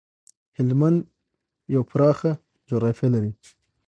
[0.57, 0.99] هلمند
[1.73, 2.31] یو پراته
[2.69, 3.31] جغرافيه لري